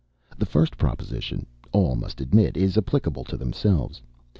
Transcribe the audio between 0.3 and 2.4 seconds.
The first proposition, all must